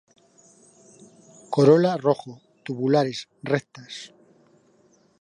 [1.53, 2.33] Corola rojo,
[2.65, 3.19] tubulares,
[3.51, 3.93] rectas.